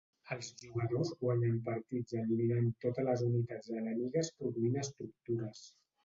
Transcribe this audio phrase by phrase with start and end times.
[0.35, 5.61] Els jugadors guanyen partits eliminant totes les unitats enemigues produint estructures.